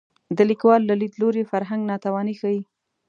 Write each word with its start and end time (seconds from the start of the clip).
د 0.37 0.39
لیکوال 0.49 0.81
له 0.89 0.95
لید 1.01 1.13
لوري 1.21 1.43
فرهنګ 1.51 1.81
ناتواني 1.91 2.33
ښيي 2.39 2.61